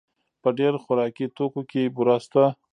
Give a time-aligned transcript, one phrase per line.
[0.41, 2.43] په ډېر خوراکي توکو کې بوره شته.